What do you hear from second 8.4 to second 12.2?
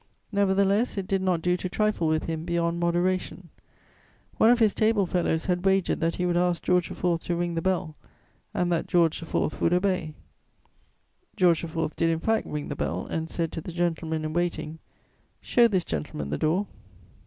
and that George IV. would obey. George IV. did in